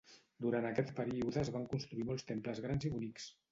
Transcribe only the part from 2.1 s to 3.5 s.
temples grans i bonics.